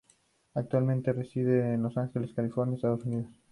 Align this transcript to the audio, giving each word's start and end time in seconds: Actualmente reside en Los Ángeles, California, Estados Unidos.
Actualmente 0.55 1.13
reside 1.13 1.75
en 1.75 1.83
Los 1.83 1.95
Ángeles, 1.95 2.33
California, 2.33 2.73
Estados 2.75 3.05
Unidos. 3.05 3.27